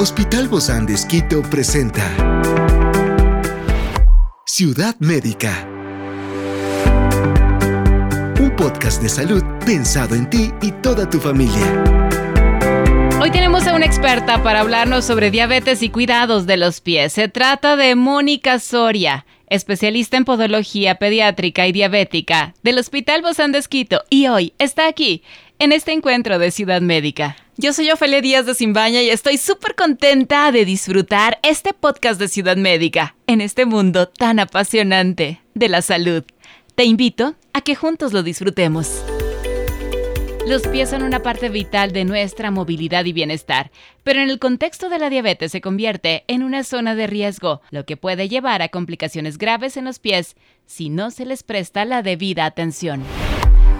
[0.00, 2.04] Hospital Bozán de Esquito presenta
[4.46, 5.68] Ciudad Médica.
[8.40, 11.82] Un podcast de salud pensado en ti y toda tu familia.
[13.20, 17.14] Hoy tenemos a una experta para hablarnos sobre diabetes y cuidados de los pies.
[17.14, 23.58] Se trata de Mónica Soria, especialista en podología pediátrica y diabética del Hospital Bozán de
[23.58, 25.24] Esquito, y hoy está aquí
[25.58, 27.36] en este encuentro de Ciudad Médica.
[27.56, 32.28] Yo soy Ofelia Díaz de Simbaña y estoy súper contenta de disfrutar este podcast de
[32.28, 36.22] Ciudad Médica en este mundo tan apasionante de la salud.
[36.76, 39.02] Te invito a que juntos lo disfrutemos.
[40.46, 43.70] Los pies son una parte vital de nuestra movilidad y bienestar,
[44.02, 47.84] pero en el contexto de la diabetes se convierte en una zona de riesgo, lo
[47.84, 52.02] que puede llevar a complicaciones graves en los pies si no se les presta la
[52.02, 53.02] debida atención.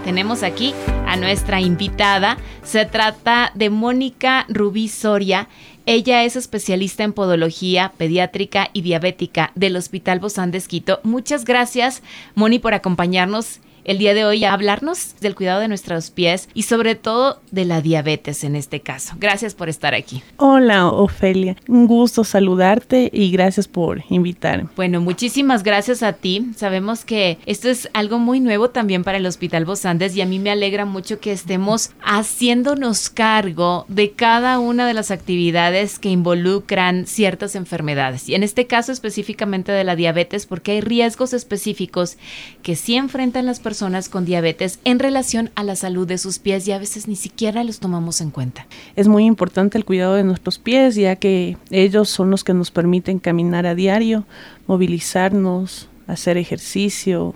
[0.03, 0.73] Tenemos aquí
[1.05, 2.37] a nuestra invitada.
[2.63, 5.47] Se trata de Mónica Rubí Soria.
[5.85, 10.99] Ella es especialista en podología pediátrica y diabética del Hospital Bozán de Esquito.
[11.03, 12.01] Muchas gracias,
[12.35, 16.61] Moni, por acompañarnos el día de hoy a hablarnos del cuidado de nuestros pies y
[16.63, 19.15] sobre todo de la diabetes en este caso.
[19.17, 20.21] Gracias por estar aquí.
[20.37, 24.69] Hola Ofelia, un gusto saludarte y gracias por invitarme.
[24.75, 26.51] Bueno, muchísimas gracias a ti.
[26.55, 30.37] Sabemos que esto es algo muy nuevo también para el Hospital Bosandes y a mí
[30.37, 37.07] me alegra mucho que estemos haciéndonos cargo de cada una de las actividades que involucran
[37.07, 42.19] ciertas enfermedades y en este caso específicamente de la diabetes porque hay riesgos específicos
[42.61, 43.78] que sí enfrentan las personas
[44.09, 47.63] con diabetes en relación a la salud de sus pies y a veces ni siquiera
[47.63, 48.67] los tomamos en cuenta.
[48.95, 52.71] Es muy importante el cuidado de nuestros pies ya que ellos son los que nos
[52.71, 54.25] permiten caminar a diario,
[54.67, 57.35] movilizarnos, hacer ejercicio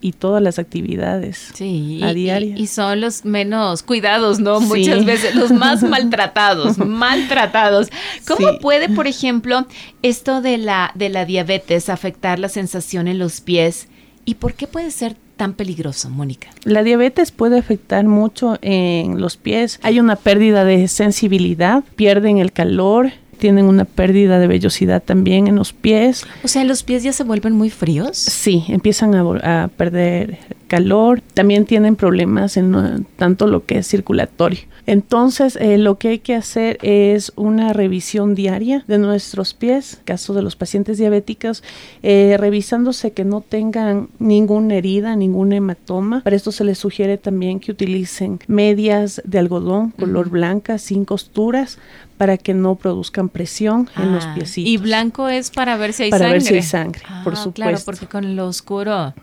[0.00, 2.54] y todas las actividades sí, a diario.
[2.56, 4.60] Y, son los menos cuidados, ¿no?
[4.60, 7.88] Muchas veces los más maltratados, maltratados.
[8.26, 9.66] ¿Cómo puede, por ejemplo,
[10.02, 13.88] esto de la, de la diabetes afectar la sensación en los pies?
[14.24, 16.48] ¿Y por qué puede ser tan peligroso, Mónica?
[16.64, 19.80] La diabetes puede afectar mucho en los pies.
[19.82, 25.56] Hay una pérdida de sensibilidad, pierden el calor, tienen una pérdida de vellosidad también en
[25.56, 26.26] los pies.
[26.42, 28.16] O sea, ¿los pies ya se vuelven muy fríos?
[28.18, 30.38] Sí, empiezan a, a perder
[30.68, 31.20] calor.
[31.34, 34.60] También tienen problemas en tanto lo que es circulatorio.
[34.86, 40.32] Entonces, eh, lo que hay que hacer es una revisión diaria de nuestros pies, caso
[40.32, 41.62] de los pacientes diabéticos,
[42.02, 46.22] eh, revisándose que no tengan ninguna herida, ningún hematoma.
[46.22, 51.78] Para esto se les sugiere también que utilicen medias de algodón color blanca, sin costuras,
[52.18, 54.68] para que no produzcan presión en los ah, piecitos.
[54.68, 56.24] Y blanco es para ver si hay sangre.
[56.24, 57.52] Para ver si hay sangre, por supuesto.
[57.52, 59.14] Claro, porque con lo oscuro.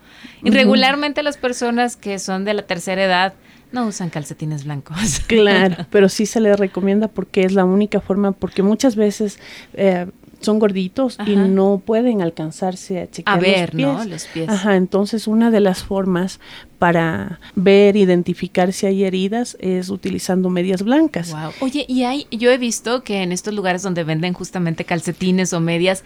[0.44, 3.34] Y regularmente las personas que son de la tercera edad
[3.72, 5.22] no usan calcetines blancos.
[5.28, 9.40] Claro, pero sí se les recomienda porque es la única forma, porque muchas veces
[9.74, 10.08] eh,
[10.46, 13.88] son gorditos y no pueden alcanzarse a chequear a ver, los pies.
[13.88, 14.06] ¿no?
[14.06, 14.50] Los pies.
[14.50, 16.40] Ajá, entonces una de las formas
[16.80, 21.32] para ver, identificar si hay heridas es utilizando medias blancas.
[21.32, 21.52] Wow.
[21.62, 25.60] Oye, y hay, yo he visto que en estos lugares donde venden justamente calcetines o
[25.60, 26.04] medias,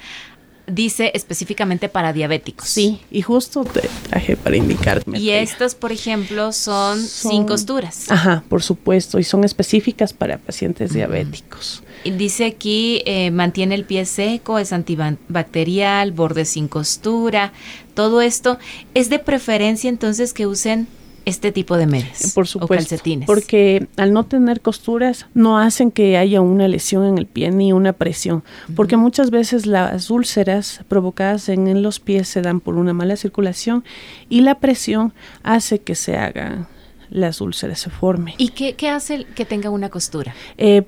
[0.72, 2.68] dice específicamente para diabéticos.
[2.70, 5.20] Sí, y justo te traje para indicarme.
[5.20, 8.10] Y estas, por ejemplo, son, sin costuras.
[8.10, 11.84] Ajá, por supuesto, y son específicas para pacientes diabéticos.
[12.04, 17.52] Y dice aquí, eh, mantiene el pie seco, es antibacterial, borde sin costura,
[17.94, 18.58] todo esto.
[18.94, 20.88] Es de preferencia entonces que usen
[21.30, 23.28] este tipo de medias Por supuesto, o calcetines.
[23.28, 27.72] Porque al no tener costuras no hacen que haya una lesión en el pie ni
[27.72, 28.44] una presión,
[28.76, 33.84] porque muchas veces las úlceras provocadas en, los pies se dan por una mala circulación
[34.28, 35.14] y la presión
[35.44, 36.68] hace que se hagan
[37.10, 38.34] las úlceras, se formen.
[38.38, 40.34] ¿Y qué, hace que tenga una costura?
[40.58, 40.84] Eh,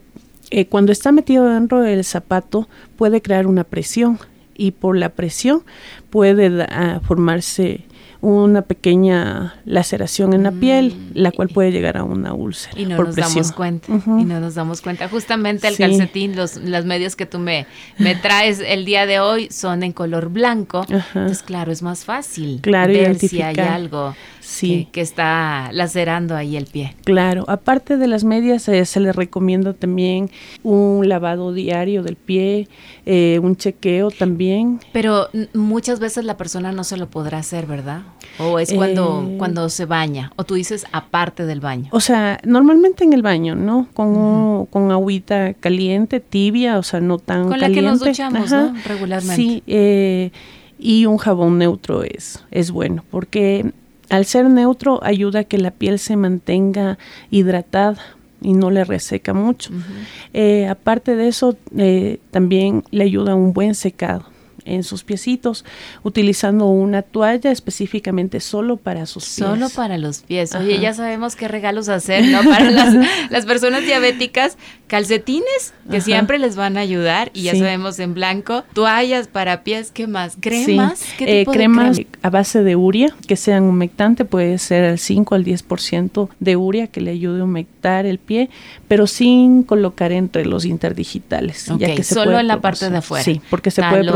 [0.49, 4.19] eh, cuando está metido dentro del zapato puede crear una presión
[4.55, 5.63] y por la presión
[6.09, 6.67] puede
[7.03, 7.85] formarse
[8.21, 12.79] una pequeña laceración en la piel, mm, la cual puede llegar a una úlcera.
[12.79, 13.91] Y no nos damos cuenta.
[13.91, 15.09] Y no nos damos cuenta.
[15.09, 17.65] Justamente el calcetín, los, las medias que tú me,
[17.97, 20.85] me traes el día de hoy son en color blanco.
[20.87, 24.87] Entonces, claro, es más fácil claro, ver si hay algo sí.
[24.91, 26.95] que, está lacerando ahí el pie.
[27.05, 30.29] Claro, aparte de las medias, eh, se le recomienda también
[30.63, 32.67] un lavado diario del pie,
[33.05, 34.79] eh, un chequeo también.
[34.91, 38.01] Pero muchas veces la persona no se lo podrá hacer, ¿verdad?
[38.39, 41.89] O es cuando, eh, cuando se baña, o tú dices aparte del baño.
[41.91, 43.87] O sea, normalmente en el baño, ¿no?
[43.93, 47.59] Con, con agüita caliente, tibia, o sea, no tan caliente.
[47.59, 48.73] Con la que nos duchamos, ¿no?
[48.85, 49.35] Regularmente.
[49.35, 49.63] Sí,
[50.81, 53.71] y un jabón neutro es, es bueno, porque
[54.11, 56.97] al ser neutro ayuda a que la piel se mantenga
[57.31, 57.97] hidratada
[58.41, 59.71] y no le reseca mucho.
[60.33, 64.25] Eh, aparte de eso, eh, también le ayuda un buen secado
[64.65, 65.65] en sus piecitos,
[66.03, 69.47] utilizando una toalla específicamente solo para sus pies.
[69.47, 70.53] Solo para los pies.
[70.55, 72.43] Oye, ya sabemos qué regalos hacer, ¿no?
[72.43, 74.57] Para las, personas diabéticas,
[74.91, 79.89] calcetines, que siempre les van a ayudar, y ya sabemos en blanco, toallas para pies,
[79.89, 80.35] ¿qué más?
[80.37, 81.05] ¿Cremas?
[81.17, 85.45] ¿Qué eh, cremas a base de uria, que sean humectante, puede ser el 5 al
[85.45, 88.49] 10% de uria que le ayude a humectar el pie,
[88.89, 91.67] pero sin colocar entre los interdigitales.
[91.79, 93.23] ya que se solo en la parte de afuera.
[93.23, 94.11] Sí, porque se puede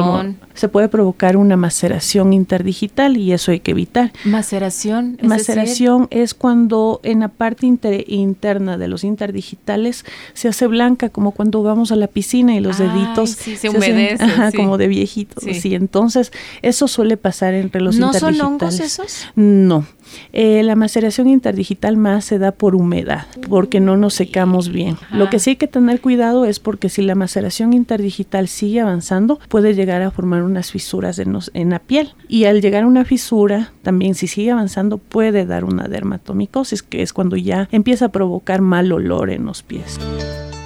[0.56, 4.12] se puede provocar una maceración interdigital y eso hay que evitar.
[4.25, 5.18] Maceración.
[5.22, 11.31] ¿es maceración es cuando en la parte interna de los interdigitales se hace blanca, como
[11.31, 15.44] cuando vamos a la piscina y los deditos se, humedecen, como de viejitos.
[15.44, 15.75] Sí.
[15.75, 16.31] entonces
[16.62, 18.38] eso suele pasar entre los interdigitales.
[18.38, 19.27] ¿No son hongos esos?
[19.35, 19.85] No.
[20.33, 24.97] Eh, la maceración interdigital más se da por humedad, porque no nos secamos bien.
[25.12, 29.39] Lo que sí hay que tener cuidado es porque si la maceración interdigital sigue avanzando,
[29.50, 32.13] puede llegar a formar unas fisuras en, en la piel.
[32.27, 37.01] Y al llegar a una fisura, también si sigue avanzando, puede dar una dermatomicosis, que
[37.01, 40.00] es cuando ya empieza a provocar mal olor en los pies.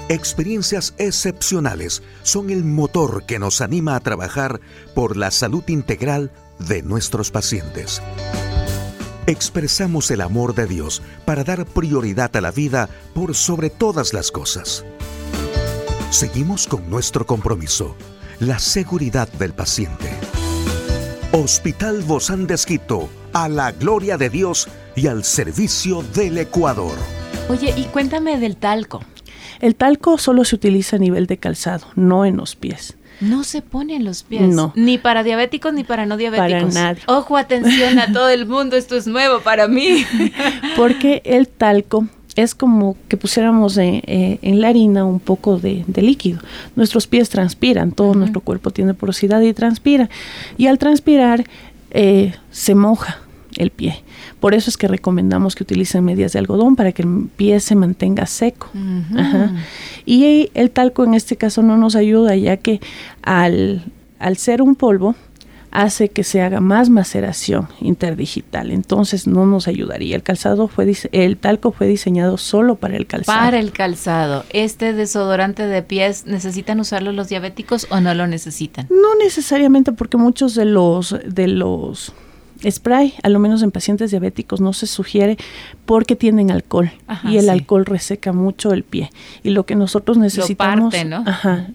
[0.10, 4.60] Experiencias excepcionales son el motor que nos anima a trabajar
[4.94, 8.02] por la salud integral de nuestros pacientes
[9.30, 14.32] expresamos el amor de Dios para dar prioridad a la vida por sobre todas las
[14.32, 14.84] cosas.
[16.10, 17.96] Seguimos con nuestro compromiso,
[18.40, 20.10] la seguridad del paciente.
[21.32, 26.98] Hospital Bozán de Esquito, a la gloria de Dios y al servicio del Ecuador.
[27.50, 29.02] Oye, y cuéntame del talco.
[29.60, 32.96] El talco solo se utiliza a nivel de calzado, no en los pies.
[33.22, 34.42] No se pone en los pies.
[34.42, 34.72] No.
[34.76, 36.74] Ni para diabéticos ni para no diabéticos.
[36.74, 37.02] Para nadie.
[37.08, 40.06] Ojo, atención a todo el mundo, esto es nuevo para mí.
[40.78, 46.40] Porque el talco es como que pusiéramos en, eh, la harina un poco de, líquido.
[46.78, 50.10] Nuestros pies transpiran, todo nuestro cuerpo tiene porosidad y transpira.
[50.58, 51.44] Y al transpirar
[51.92, 53.20] eh, se moja
[53.60, 54.04] el pie.
[54.40, 57.76] Por eso es que recomendamos que utilicen medias de algodón para que el pie se
[57.76, 58.70] mantenga seco.
[60.06, 62.80] Y el talco en este caso no nos ayuda ya que
[63.22, 63.84] al,
[64.18, 65.16] al ser un polvo,
[65.72, 68.72] hace que se haga más maceración interdigital.
[68.72, 70.16] Entonces no nos ayudaría.
[70.16, 73.38] El calzado fue el talco fue diseñado solo para el calzado.
[73.38, 74.46] Para el calzado.
[74.50, 78.88] Este desodorante de pies necesitan usarlo los diabéticos o no lo necesitan?
[78.90, 82.14] No necesariamente porque muchos de los de los
[82.70, 85.38] spray, a lo menos en pacientes diabéticos, no se sugiere
[85.86, 86.92] porque tienen alcohol
[87.24, 89.10] y el alcohol reseca mucho el pie.
[89.44, 90.94] Y lo que nosotros necesitamos,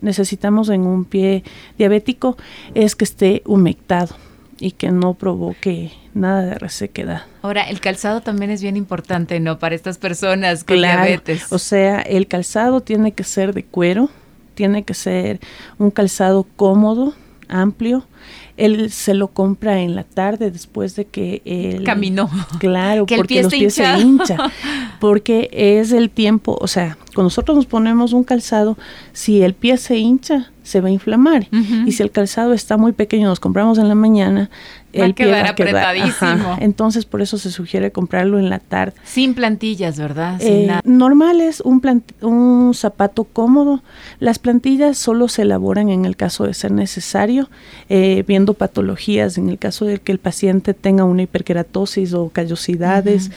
[0.00, 1.44] necesitamos en un pie
[1.78, 2.36] diabético
[2.74, 4.14] es que esté humectado
[4.58, 7.22] y que no provoque nada de resequedad.
[7.42, 9.58] Ahora, el calzado también es bien importante, ¿no?
[9.58, 11.52] Para estas personas con diabetes.
[11.52, 14.10] O sea, el calzado tiene que ser de cuero,
[14.54, 15.40] tiene que ser
[15.78, 17.14] un calzado cómodo,
[17.48, 18.06] amplio,
[18.56, 22.30] él se lo compra en la tarde después de que él caminó.
[22.58, 24.52] Claro, porque los pies se hincha.
[25.00, 28.76] Porque es el tiempo, o sea, cuando nosotros nos ponemos un calzado,
[29.12, 31.46] si el pie se hincha, se va a inflamar.
[31.86, 34.50] Y si el calzado está muy pequeño, nos compramos en la mañana,
[34.92, 36.56] el pie va a quedar apretadísimo.
[36.58, 38.94] Entonces, por eso se sugiere comprarlo en la tarde.
[39.04, 40.40] Sin plantillas, ¿verdad?
[40.40, 43.82] Sin eh, Normal es un, un zapato cómodo.
[44.20, 47.50] Las plantillas solo se elaboran en el caso de ser necesario,
[47.90, 53.30] eh, viendo patologías, en el caso de que el paciente tenga una hiperkeratosis o callosidades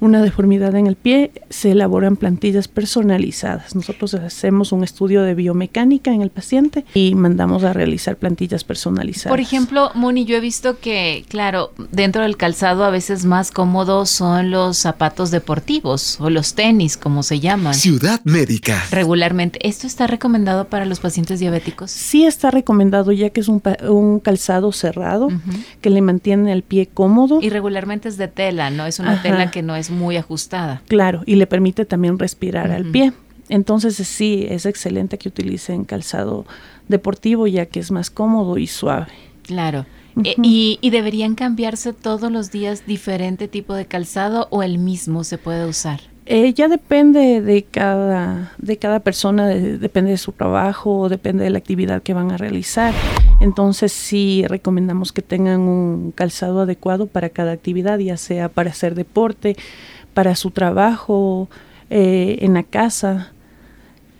[0.00, 3.74] una deformidad en el pie, se elaboran plantillas personalizadas.
[3.74, 9.30] Nosotros hacemos un estudio de biomecánica en el paciente y mandamos a realizar plantillas personalizadas.
[9.30, 14.10] Por ejemplo, Moni, yo he visto que, claro, dentro del calzado a veces más cómodos
[14.10, 17.74] son los zapatos deportivos o los tenis, como se llaman.
[17.74, 18.82] Ciudad Médica.
[18.90, 19.58] Regularmente.
[19.66, 21.90] ¿Esto está recomendado para los pacientes diabéticos?
[21.90, 23.60] Sí está recomendado ya que es un,
[24.20, 25.28] calzado cerrado
[25.80, 27.40] que le mantiene el pie cómodo.
[27.42, 28.86] Y regularmente es de tela, ¿no?
[28.86, 30.82] Es una tela que no es muy ajustada.
[30.88, 33.12] Claro, y le permite también respirar al pie.
[33.48, 36.46] Entonces sí, es excelente que utilicen calzado
[36.88, 39.08] deportivo ya que es más cómodo y suave.
[39.42, 39.86] Claro.
[40.24, 45.22] Eh, y, y, deberían cambiarse todos los días diferente tipo de calzado o el mismo
[45.24, 46.00] se puede usar?
[46.32, 51.58] Eh, ya depende de cada, de cada persona, depende de su trabajo, depende de la
[51.58, 52.94] actividad que van a realizar.
[53.40, 58.94] Entonces sí recomendamos que tengan un calzado adecuado para cada actividad, ya sea para hacer
[58.94, 59.56] deporte,
[60.14, 61.48] para su trabajo,
[61.90, 63.32] eh, en la casa.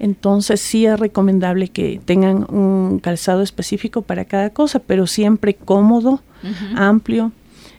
[0.00, 6.22] Entonces sí es recomendable que tengan un calzado específico para cada cosa, pero siempre cómodo,
[6.74, 7.30] amplio,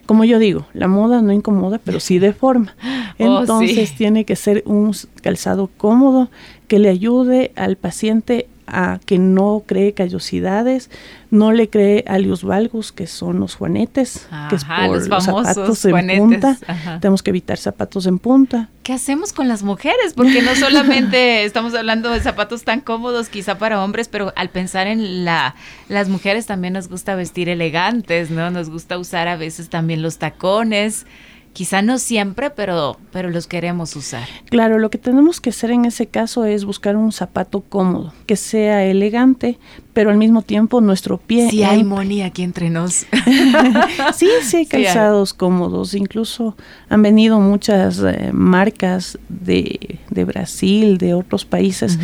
[0.06, 2.76] como yo digo, la moda no incomoda, pero sí deforma.
[3.24, 6.32] Oh, Entonces tiene que ser un calzado cómodo
[6.68, 10.90] que le ayude al paciente a que no cree callosidades,
[11.30, 16.18] no le cree alios valgus, que son los juanetes, que es por los zapatos en
[16.18, 16.58] punta.
[16.68, 17.00] Ajá.
[17.00, 18.70] Tenemos que evitar zapatos en punta.
[18.84, 20.14] ¿Qué hacemos con las mujeres?
[20.16, 24.88] Porque no solamente estamos hablando de zapatos tan cómodos quizá para hombres, pero al pensar
[24.88, 25.56] en la
[25.88, 28.50] las mujeres también nos gusta vestir elegantes, ¿no?
[28.50, 31.06] Nos gusta usar a veces también los tacones.
[31.54, 34.28] Quizá no siempre, pero pero los queremos usar.
[34.50, 38.38] Claro, lo que tenemos que hacer en ese caso es buscar un zapato cómodo, que
[38.38, 39.60] sea elegante,
[39.94, 41.50] pero al mismo tiempo nuestro pie.
[41.50, 42.94] Si hay Moni aquí entre nos.
[44.14, 44.66] sí, sí hay Sí hay.
[44.66, 45.94] calzados cómodos.
[45.94, 46.56] Incluso
[46.90, 52.00] han venido muchas eh, marcas de, de Brasil, de otros países,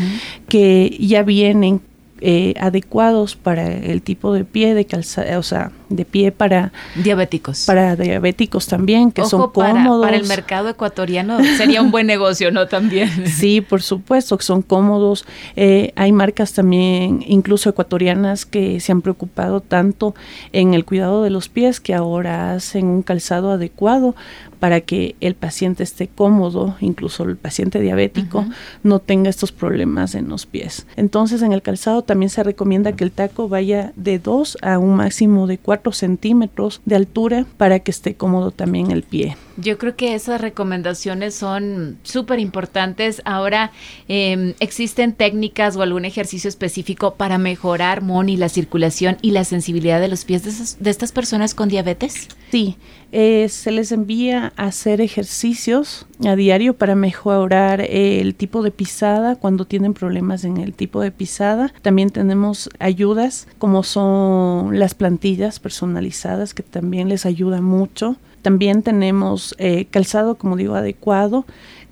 [0.50, 1.82] que ya vienen
[2.20, 7.65] eh, adecuados para el tipo de pie de calzado, o sea, de pie para, Diabéticos.
[7.65, 10.06] para diabéticos también, que Ojo, son cómodos.
[10.06, 12.67] para el mercado ecuatoriano sería un buen negocio, ¿no?
[12.67, 13.10] También.
[13.27, 15.25] Sí, por supuesto, que son cómodos.
[15.56, 20.15] Eh, hay marcas también, incluso ecuatorianas, que se han preocupado tanto
[20.53, 24.15] en el cuidado de los pies que ahora hacen un calzado adecuado
[24.60, 28.46] para que el paciente esté cómodo, incluso el paciente diabético,
[28.82, 30.88] no tenga estos problemas en los pies.
[30.96, 34.96] Entonces, en el calzado también se recomienda que el taco vaya de 2 a un
[34.96, 39.36] máximo de 4 centímetros de altura para que esté cómodo también el pie.
[39.60, 43.22] Yo creo que esas recomendaciones son súper importantes.
[43.26, 43.72] Ahora,
[44.08, 50.00] eh, ¿existen técnicas o algún ejercicio específico para mejorar, Moni, la circulación y la sensibilidad
[50.00, 52.28] de los pies de, esas- de estas personas con diabetes?
[52.52, 52.78] Sí,
[53.12, 59.36] eh, se les envía a hacer ejercicios a diario para mejorar el tipo de pisada
[59.38, 61.74] cuando tienen problemas en el tipo de pisada.
[61.82, 68.18] También tenemos ayudas como son las plantillas personalizadas que también les ayuda mucho.
[68.48, 71.46] También tenemos eh, calzado, como digo, adecuado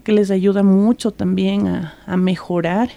[0.06, 2.92] que les ayuda mucho también a, a mejorar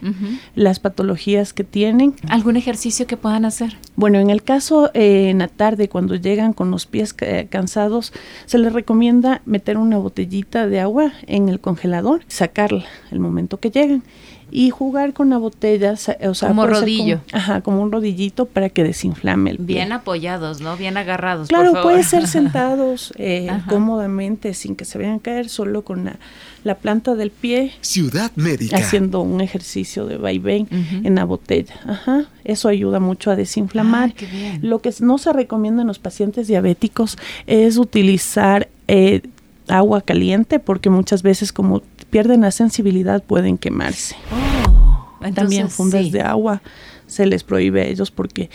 [0.54, 2.14] las patologías que tienen.
[2.28, 3.76] ¿Algún ejercicio que puedan hacer?
[3.96, 8.12] Bueno, en el caso eh, en la tarde, cuando llegan con los pies ca- cansados,
[8.46, 13.70] se les recomienda meter una botellita de agua en el congelador, sacarla el momento que
[13.70, 14.04] llegan
[14.50, 17.20] y jugar con la botella, o sea, Como rodillo.
[17.30, 19.76] como- ajá, como un rodillito para que desinflame el pie.
[19.76, 20.76] Bien apoyados, ¿no?
[20.76, 21.48] Bien agarrados.
[21.48, 21.92] Claro, por favor.
[21.92, 26.16] puede ser sentados eh, cómodamente sin que se vean caer, solo con la,
[26.64, 28.76] la planta del pie Ciudad Médica.
[28.76, 30.68] haciendo un ejercicio de vaivén
[31.04, 31.74] en la botella.
[31.86, 34.04] Ajá, eso ayuda mucho a desinflamar.
[34.10, 34.58] Ay, qué bien.
[34.62, 39.22] Lo que no se recomienda en los pacientes diabéticos es utilizar eh,
[39.68, 44.16] agua caliente porque muchas veces como pierden la sensibilidad pueden quemarse.
[44.32, 46.10] Oh, entonces, También fundas sí.
[46.10, 46.62] de agua
[47.06, 48.50] se les prohíbe a ellos porque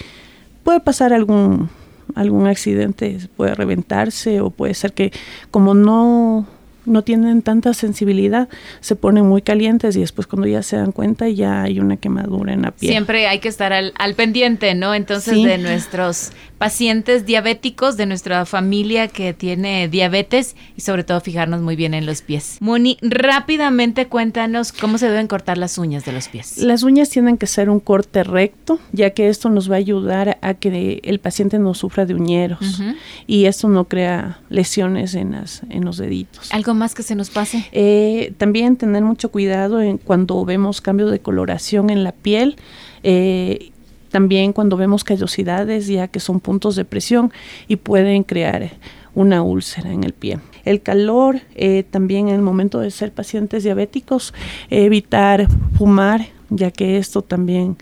[0.63, 1.69] puede pasar algún
[2.15, 5.12] algún accidente, puede reventarse o puede ser que
[5.51, 6.45] como no
[6.85, 8.49] no tienen tanta sensibilidad,
[8.81, 12.53] se ponen muy calientes y después cuando ya se dan cuenta ya hay una quemadura
[12.53, 12.91] en la piel.
[12.91, 14.93] Siempre hay que estar al, al pendiente, ¿no?
[14.93, 15.45] Entonces, Sí.
[15.45, 21.75] de nuestros pacientes diabéticos, de nuestra familia que tiene diabetes y sobre todo fijarnos muy
[21.75, 22.57] bien en los pies.
[22.61, 26.57] Moni, rápidamente cuéntanos cómo se deben cortar las uñas de los pies.
[26.59, 30.37] Las uñas tienen que ser un corte recto, ya que esto nos va a ayudar
[30.41, 32.81] a que el paciente no sufra de uñeros
[33.27, 36.53] y esto no crea lesiones en, las, en los deditos.
[36.53, 37.65] ¿Algo más que se nos pase?
[37.71, 42.55] Eh, también tener mucho cuidado en cuando vemos cambios de coloración en la piel.
[43.03, 43.69] eh,
[44.13, 47.33] también cuando vemos callosidades, ya que son puntos de presión
[47.67, 48.69] y pueden crear
[49.15, 50.37] una úlcera en el pie.
[50.65, 54.35] El calor, eh, también en el momento de ser pacientes diabéticos,
[54.69, 55.47] evitar
[55.79, 57.75] fumar, ya que esto también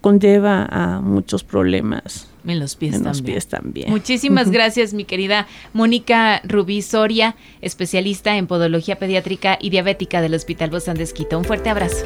[0.00, 3.12] conlleva a muchos problemas En los pies en también.
[3.12, 3.90] los pies también.
[3.90, 10.70] Muchísimas gracias, mi querida Mónica Rubí Soria, especialista en podología pediátrica y diabética del Hospital
[10.70, 11.38] Bozán de Esquito.
[11.38, 12.04] Un fuerte abrazo.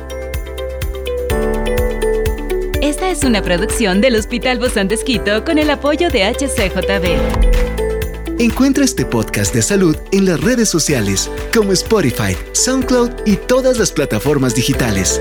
[2.80, 7.58] Esta es una producción del Hospital Bozán de Esquito con el apoyo de HCJB.
[8.40, 13.90] Encuentra este podcast de salud en las redes sociales como Spotify, SoundCloud y todas las
[13.90, 15.20] plataformas digitales.